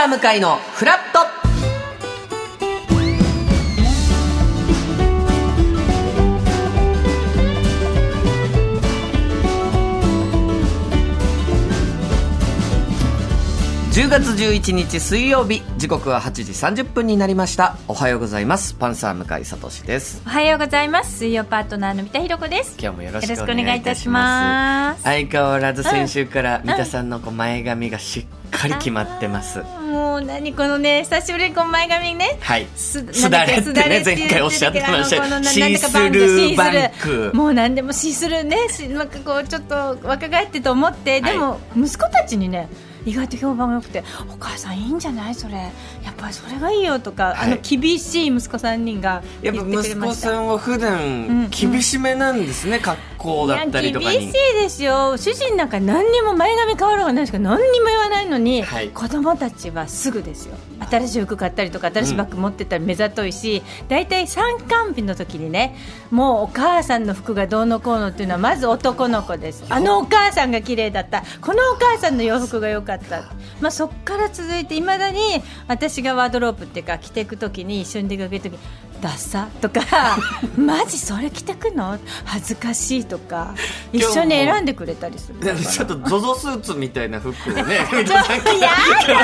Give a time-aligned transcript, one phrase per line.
[0.00, 1.18] サー向かいのフラット。
[13.92, 17.76] 10月11日水曜日時刻は8時30分になりました。
[17.86, 18.72] おはようございます。
[18.72, 20.22] パンサー向井聡です。
[20.24, 21.18] おはようございます。
[21.18, 22.78] 水曜パートナーの三田寛子です。
[22.80, 25.02] 今日もよろしくお願願いいたします。
[25.02, 32.66] 相変わらず先週から三田さんのこう前髪がしっかり決まってますもう何このね久しぶりにこう前髪ねはい。
[32.76, 35.42] すすだれってね前回おっしゃってました。
[35.42, 42.68] シースルーバンクーもう何でもシースルーねしなんかこうちょっと若返ってと思ってでも息子たちにね
[43.04, 45.54] 意外と評判が良くて「お母さんいいんじゃないそれ。
[45.54, 47.36] やっぱりそれがいいよ」とか、はい。
[47.38, 50.28] あの厳しい息子3人がやっぱ言ってくれ息ました。
[50.28, 55.16] 子さんは普段厳しめなんですね、格好だったりとか厳しいですよ。
[55.16, 58.88] 主人なんか何にも前髪変わろうがないしか何にも言わないのに、はい。
[58.88, 60.56] 子供たちはすぐですよ。
[60.90, 65.76] 新しい服買ったりとか新しいバッグ持ってたら目ざといし大体、参観日の時にね
[66.10, 69.64] もうお母さんの服がどうのこうのっていうのはまず男の子です。
[69.68, 71.22] あのお母さんが綺麗だった。
[71.40, 73.22] このお母さんの洋服が良かった、
[73.60, 78.58] まあ、そこから続いていまだに私がワードロープっていうか着ていく時に一緒に出かける時
[79.00, 79.80] ダッサとか
[80.58, 81.98] マジそれ着てくの？
[82.26, 83.54] 恥ずかしいとか
[83.94, 85.40] 一緒に選んでくれたりする。
[85.56, 89.18] ちょっと ZOZO スーツみたいな服をね ちょっとやだや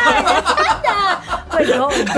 [0.83, 2.11] だこれどどっと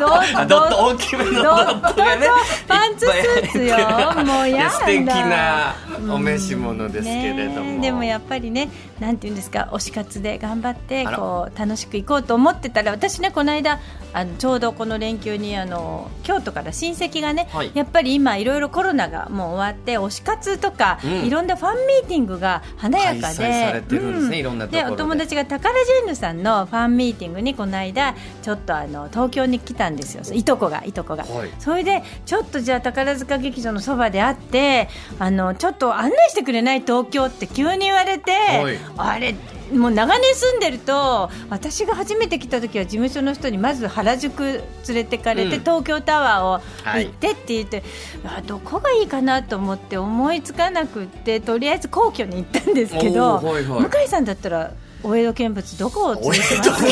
[0.00, 2.26] どあドット大きめのドットがね
[2.66, 4.24] パンツスーツよ。
[4.24, 5.74] もうやだい素敵な
[6.10, 13.80] お召し物ですけれども、でもやっぱりねなんていうんですか推し活で頑張ってこう楽しく行こうと思ってたら私ねこの間
[14.14, 17.72] あのちょうどこの連休にあの京都から親戚がね、はい。
[17.74, 21.24] やっぱり今いろいろコロナがもう終わって推し活とか、うん。
[21.24, 24.92] いろんなファンミーティングが華やかで開催されてるんですねいろんなところで。
[24.92, 30.22] お友達が宝ジェンヌさんのファンミーティングにこの間ちょっとあの東京に来たんですよ。
[30.32, 31.50] いとこがいとこが、はい。
[31.58, 34.88] それでちょっとじゃあ宝塚劇場のそばで会って
[35.18, 38.78] あのちょっと案内してくれない東京って急に言われて、はい。
[38.96, 39.34] あれ
[39.72, 44.62] もう長年住んでると私が初めて来た時は事務所の人にまず原宿連
[44.94, 45.60] れてかれて、うん。
[45.60, 47.06] 東京タワーをはい。
[47.06, 47.82] 行ってって言って、
[48.24, 53.82] あどこがいいかなと思って思いつかなくってとりあえず皇居に行ったんですけど、はいはい。
[53.82, 54.72] 向井さんだったら
[55.04, 56.90] お江戸見物どこを連俺れてとます見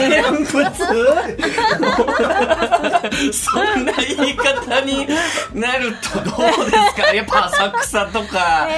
[0.53, 0.63] 物？
[3.33, 5.07] そんな言い方に
[5.55, 6.31] なるとど
[6.63, 7.09] うですか？
[7.15, 8.69] やっぱ浅草とか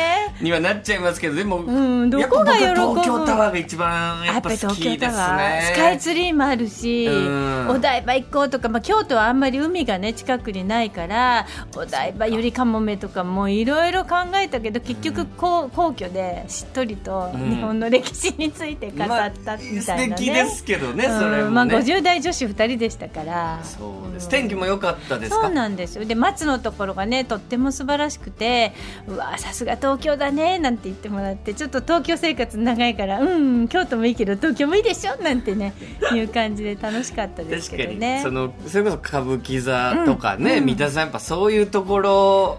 [0.41, 2.75] にはなっちゃいますけどでも、うんどこが喜ぶ？
[2.75, 5.73] 東京タワーが一番やっぱ好東きですね。
[5.75, 7.69] スカイツリーもあるし、うん。
[7.71, 11.47] お台場行こうとか、まあ、京都はあんまり海がね近くにないから
[11.77, 17.50] お台場ゆりかもめとかもいろいろ考えたけど結局こう皇居でしっとりとうん。
[17.50, 21.19] 日本の歴史について語ったみたいなね、素敵ですけどね、うん。
[21.19, 23.61] それもね、まあ、50代女子2人でしたから。
[23.62, 24.29] そうです。
[24.29, 25.43] 天気も良かったですか？
[25.43, 26.05] そうなんですよ。
[26.05, 28.73] で松のところがねとっても素晴らしくて
[29.09, 35.17] うわさすが東京だねなんて言ってもらってちょっと東京生活長いからうん京都もいいけど東京もいいでしょ？
[35.23, 35.75] なんてね
[36.15, 40.65] いう感じで楽しかったです確かに、けどねそのそれこそ歌舞伎座とかね、うん。
[40.67, 42.59] 三田さんやっぱそういうところ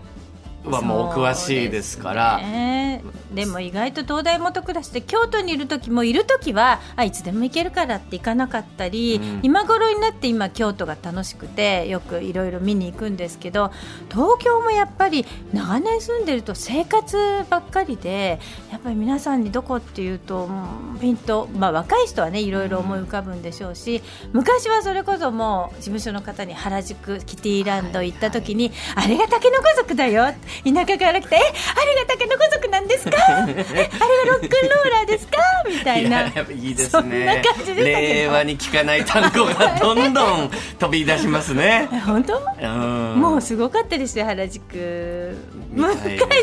[0.66, 2.38] はもうお詳しいですから。
[2.38, 3.04] ね
[3.36, 9.40] でも意外と東大元暮らしで京都にいる時もいる時はあいつでも行けるからって行かなかったり、うん。
[9.44, 13.72] 今頃になって今京都が楽しくてよくいろいろ見に行くんですけど
[14.10, 18.40] 東京もやっぱり長年住んでると生活ばっかりで
[18.72, 30.26] やっぱり皆さんにどこっていうとうんピンと、まあ、若い人はねいろいろ思い浮かぶんでしょうし昔はそれこそもう事務所の方に原宿キティランド行った時に、あれが竹の子族だよ
[30.64, 31.40] 田舎から来てえ
[31.76, 35.38] あれが竹の子族なんですかえあれがロックンローラーですか？
[35.68, 36.22] みたいな。
[36.22, 37.44] ややっぱいいですそんなね
[37.78, 41.88] 令和に聞かない単語がどんどん飛び出しますね。
[42.06, 42.42] 本当？
[42.62, 43.20] うん。
[43.20, 45.38] もうすごかったですよ原宿。
[45.74, 45.96] 向井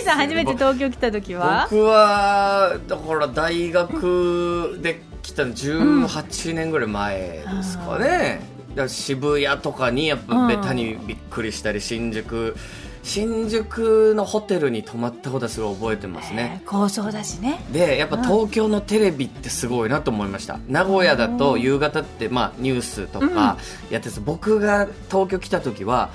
[0.04, 1.68] さん初めて東京来た時は？
[1.70, 8.40] 僕はだから大学で来たの18年ぐらい前ですかね、
[8.70, 12.56] だから渋谷とかにやっぱベタにびっくりしたり新宿
[13.02, 17.62] 新宿のホテルに泊まったことはすごい覚えてますね、えー高層だしね。
[17.72, 20.58] でやっぱ東京のテレビってすごいなと思いました。
[20.69, 23.58] 名古屋だと夕方って、まあ、ニュースとか
[23.90, 26.10] やってて、僕が東京来た時は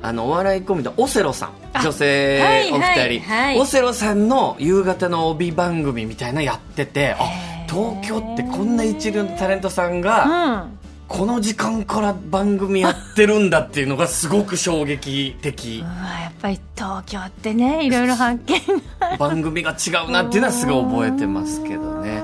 [0.00, 1.52] あのお笑いコンビのオセロさん
[1.82, 3.20] 女性はいお二人、はい。
[3.20, 7.24] はいオセロさんの夕方の帯番組みたいなのやっててあ
[7.68, 10.77] 東京ってこんな一流のタレントさんうがん
[11.08, 15.80] この時間から番組やってるんだっていうのがすごく衝撃的。
[15.82, 18.60] うわやっぱり東京ってねいろいろ発見
[19.00, 22.22] が番組が違うなっていうのはすごい覚えてますけどね。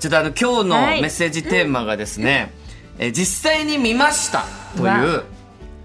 [0.00, 2.52] ちょっとあの今日のメッセージテーマがですね、
[2.98, 4.44] えー実際に見ました
[4.76, 5.22] とわいう、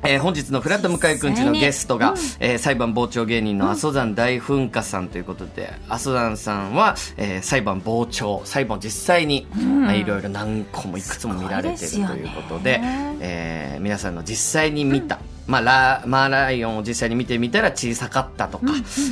[0.07, 12.80] えー本日のフラット向井くんちのゲストが、えー裁判傍聴芸人の阿蘇山大噴火さんということで、阿蘇山さんは、えー裁判傍聴裁判を実際に、まあ、いろいろ何個もいくつも見られてるということで
[13.19, 18.65] えー皆さんの実際に見た、まあ、ラマーライオンを実際に見てみたら小さかったとか、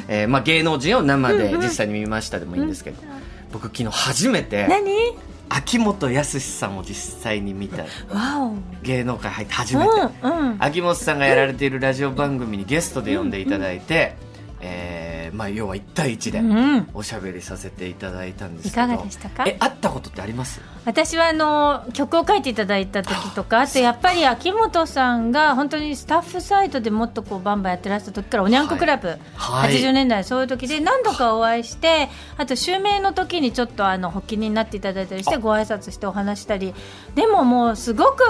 [0.07, 2.97] えーまあ、芸能人を生で実際に見ましたでもいいんですけど、
[3.51, 4.91] 僕昨日初めて何？
[5.49, 7.85] 秋元康さんを実際に見た。
[8.83, 9.89] 芸能界入って初めて、
[10.23, 10.57] うんうん。
[10.59, 14.15] 秋元さんがやられているラジオ番組にゲストで呼んでいただいて、
[14.61, 16.89] えーまあ、要は1対1でうん。
[16.93, 18.85] おしゃべりさせていただいたんですけど。
[18.85, 19.43] いかがでしたか？
[19.47, 20.61] え会ったことってあります？
[20.85, 29.73] 私はあの曲を書いていただいた時とかあとやっぱり秋元さんが本当にスタッフサイトでもっとこうバンバンやってらした時からおにゃんこクラブ、はい。
[29.73, 36.73] 80年代そういう時で何度かお会いしてあと襲名の時にちょっとあの発起人になっていただいたりしてご挨拶してお話したり。
[37.15, 38.23] でももうすごく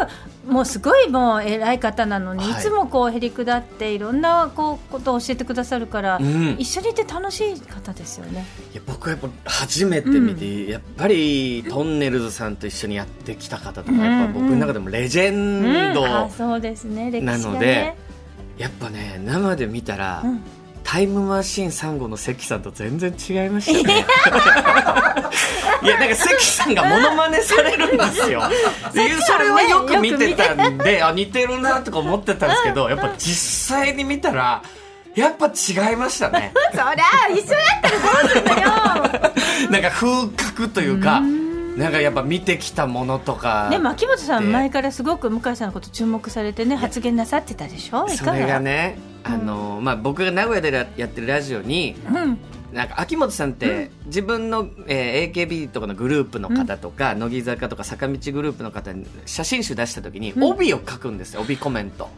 [0.48, 2.52] もうすごいもう偉い方なのに、はい。
[2.52, 6.56] い、つもこうへりくだっていろんなこうことを教えてくださるから、うん。
[6.60, 8.46] 一緒にいて楽しい方ですよね。
[8.72, 16.02] いや僕はやっぱ初めて見て、やっぱりトンネルズさんと一緒にやってきた方とか、やっぱ僕の中でもレジェンド、
[17.22, 17.96] なので
[18.58, 20.42] やっぱね生で見たら、うん。
[20.86, 24.06] タイムマシーン3号の関さんと全然違いましたね。
[25.82, 28.44] いやなんか関さんがモノマネされるんですよ。
[28.94, 34.62] でそれはよく見てたんであ似てるなとか思ってたんですけどやっぱ実際に見たら
[35.16, 36.54] やっぱ違いましたね。
[36.72, 36.94] そりゃ
[37.32, 38.70] 一緒やったらどうすんだよ。
[39.72, 41.22] なんか風格というか
[41.78, 44.46] なんかやっぱ見てきたものとかでも秋元さで。
[44.48, 48.08] ん前からすごく向井さんのこと注目されてね発言なさってたでしょ？
[48.08, 52.38] いそれかががね、あのまあ、僕が名古屋でややってるラジオにうん。
[52.74, 60.44] なんか秋元さんって自分の、えー AKB とかのグループの方とか、乃木坂とか坂道グループの方に写真集出した時にうん。
[60.44, 62.10] 帯を書くんですよ、帯コメント。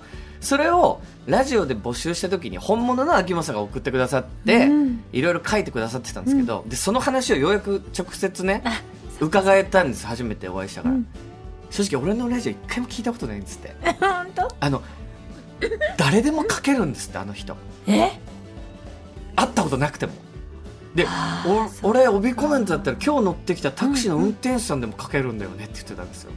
[0.41, 5.03] それをラジオで募集した時に本物の秋元さんが送ってくださって、うん。
[5.13, 8.81] いろいろ書いてくださってたんですけど、でその話をようやく直接ねあ
[9.19, 11.07] 伺えたんです初めてお会いしたから、うん。
[11.69, 13.75] 正直俺のラジオ一回も聞いたことないんですって。
[13.99, 14.47] 本当？
[14.59, 14.81] あの
[15.97, 17.55] 誰でも書けるんですってあの人。
[17.87, 18.11] え？
[19.35, 20.13] 会ったことなくても。
[20.95, 21.05] で
[21.83, 26.31] お俺帯コメントだったら今日乗ってきたタクシーの運転手さんでも書けるんだよねって言ってたんですよ、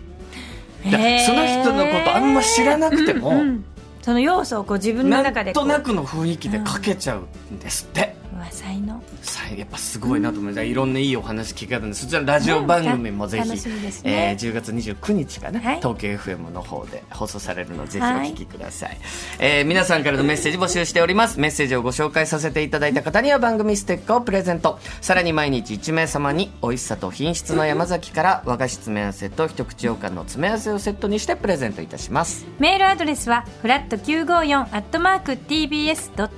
[0.85, 3.65] だからその人のことあんま知らなくてもうんうん
[4.03, 15.77] その要素をこう自分のな中でこうんとなくの雰囲気で書けちゃうんですって、うわ才能さやっぱすごいなと思います、いろんないいお話聞き方でそちらのラジオ番組もぜひ、楽しみですえーね、10月29日かな、はい。
[15.77, 18.97] 東京 FM の方で放送されるのでぜひおはい聞きください、
[19.39, 21.39] えー皆さんからのメッセージ募集しております。
[21.39, 24.79] メッセージをご紹介させていただいた方には番組ステッカーをプレゼント。
[25.01, 32.47] さらに毎日1名様に美味しさと品質の山崎から和菓子詰め合わせと一口羊羹の詰め合わせをセットにしてプレゼントいたします。
[32.59, 36.31] メールアドレスはフラット954アットマーク TBS.CO.JP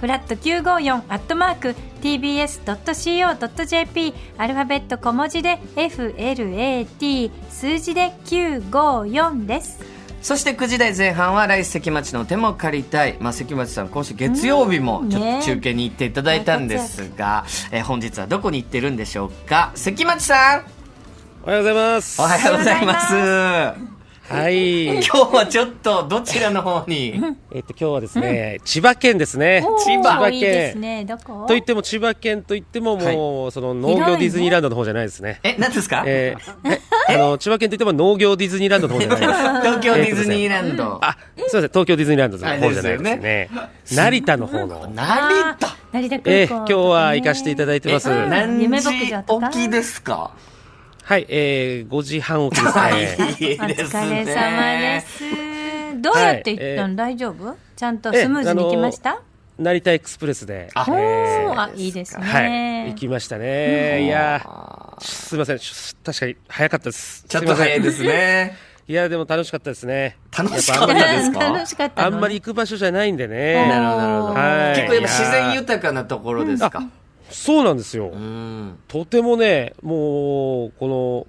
[0.00, 9.80] フラット954アットマーク TBS.CO.JP アルファベット小文字で FLAT 数字で954です。
[10.22, 15.38] そして9時台前半は来関町の手も借りたい、まあ、関町さん今週月曜日もちょっね。
[15.40, 19.70] と中継に行っていただいたんですが、えー本日はどこに行ってるんでしょうか？
[19.76, 20.64] 関町さん。
[21.44, 22.20] おはようございます。
[22.20, 23.95] おはようございます
[24.28, 24.86] はい。
[24.86, 27.14] 今日はちょっとどちらの方に？
[27.52, 29.62] えっと今日はですね、千葉県ですね。
[29.84, 30.80] 千葉千葉いいです県。
[30.80, 31.46] ねどこ？
[31.46, 35.38] と言っても千葉県といってももう、その農業ディズニーランドの方じゃないですね。
[35.44, 37.14] え何ですか、えーえ？
[37.14, 39.32] あの千葉県といっても農業ディズニーランドの方じゃないです。
[39.62, 43.50] 東京ディズニーランド、あ、すみません、東京ディズニーランドの方じゃないですあね。
[43.92, 44.88] 成田の方の。
[44.92, 45.76] 成田？
[45.92, 48.10] 成田ね、えー今日は行かせていただいてます。
[48.10, 48.90] うん何時？
[48.90, 50.32] 起きですか？
[51.08, 52.94] はい、えー、5時半起きですはい。
[52.94, 53.16] ね。
[53.38, 56.02] いいおです疲れ様ねです。
[56.02, 56.96] どうやって行ったの、はい。
[56.96, 57.56] 大丈夫？
[57.76, 59.20] ちゃんとスムーズに行きました、
[59.56, 60.68] 成田エクスプレスで。
[60.74, 61.52] あおえー。
[61.54, 64.04] ーあいいですね、はい、行きましたね。
[64.04, 67.24] いやー、すみません、し確かに早かったです。
[67.28, 68.08] ちょっと早いですね。
[68.08, 68.56] ね
[68.88, 70.16] いや、でも楽しかったですね。
[70.36, 71.38] 楽しかったですか？
[71.38, 73.52] 楽しかったのあんまり行く場所じゃないんでなね。
[73.52, 74.74] るほどなるほど、はい。
[74.76, 76.82] 結構やっぱ自然豊かなところですか？
[77.30, 78.16] そうなんですよう。
[78.16, 81.26] んとてもね、もう、この、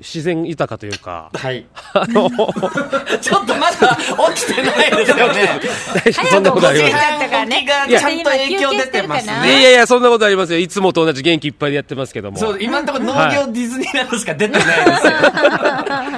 [0.00, 2.30] 自然豊かというか、はいあの、
[3.20, 3.98] ちょっとまだ
[4.34, 5.60] 起きてないですよね。
[6.04, 7.12] 大丈夫そんなことありま早く起きちす。
[7.12, 9.60] ゃったからね起きがちゃんと影響出てますね。
[9.60, 10.60] いやいや、そんなことありますよ。
[10.60, 12.38] いつもと同じ元気いっぱいでやってますけども。
[12.38, 15.12] そう、今のところ農業はいディズニーランドしか出てないですよ。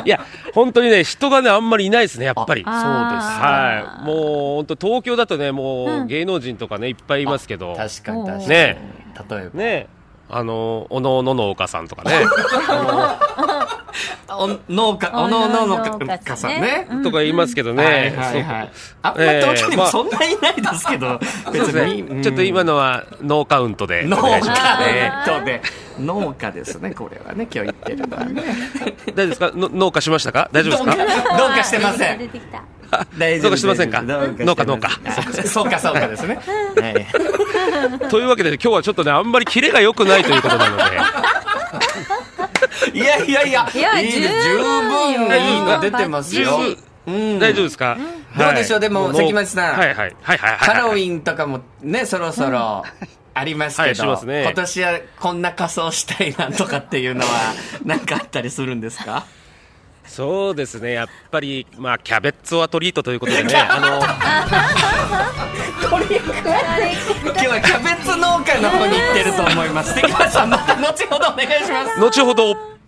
[0.05, 0.21] いや、
[0.55, 2.63] 本当にね、人がね、あんまりいないですね、やっぱり。
[2.67, 4.07] あはい。
[4.07, 4.17] もう、
[4.57, 7.75] 本当東京だとね、もう、芸能人とかね、いっぱいいますけど。
[7.77, 8.49] 確かに確かに。
[8.49, 8.79] ね
[9.31, 9.59] 例えば。
[9.59, 9.87] ね
[10.33, 12.13] あの、おのおののお母さんとかね。
[14.29, 16.87] あのお農家、おのおののかさんね。
[17.03, 17.85] とか言いますけどね。
[17.85, 18.71] はいはいはい。
[19.03, 22.23] あんま東京にもそんなにいないですけど、そうですね。
[22.23, 24.05] ちょっと今のはノーカウントで。
[24.05, 25.13] 農家ね。
[25.45, 25.63] で。
[26.01, 28.43] 農家ですね、これはね、今日言ってるのはね。
[29.15, 29.51] 大丈夫ですか？
[29.55, 30.49] の農家しましたか？
[30.53, 31.37] 大丈夫ですか？
[31.37, 32.19] どうかしてません。
[32.19, 32.63] 出てきた。
[33.19, 34.91] 大どうかしてませんか農家農家
[35.47, 36.41] そうかそうかですね。
[36.77, 36.91] は
[38.01, 40.83] いというわけで今日はちょっとね、あんまりキレが良くないということなので。
[42.95, 46.59] いやいやいや、いやいいです十分いいの出てますよ。
[47.07, 47.39] うん。
[47.39, 47.97] 大丈夫ですか？
[48.39, 48.81] どうでしょう？
[48.81, 49.79] でも関町さん。
[49.79, 49.97] はいはい。
[49.97, 50.59] はいはいはい。
[50.59, 52.85] ハロウィンとかもね、そろそろ
[53.35, 54.43] ありますはいしけど、ますね。
[54.43, 57.27] 今年はこんな仮装したいなとかっていうのは、
[57.85, 59.25] なんかあったりするんですか？
[60.07, 63.79] そうですね、やっぱり、まあ、キャベツオアトリートということでね、あ
[65.91, 69.95] 今日はキャベツ農家の方に行ってると思います。
[69.95, 71.99] 関町さん、また後ほどお願いします。
[71.99, 72.80] の、後ほど。